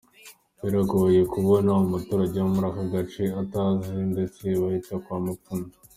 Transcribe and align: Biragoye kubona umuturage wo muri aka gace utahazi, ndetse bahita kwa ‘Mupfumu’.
Biragoye 0.61 1.19
kubona 1.33 1.69
umuturage 1.85 2.35
wo 2.39 2.49
muri 2.53 2.67
aka 2.71 2.83
gace 2.93 3.23
utahazi, 3.41 3.93
ndetse 4.13 4.43
bahita 4.61 4.93
kwa 5.03 5.17
‘Mupfumu’. 5.23 5.67